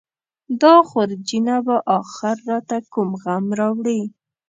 [0.61, 4.01] دا خورجینه به اخر راته کوم غم راوړي.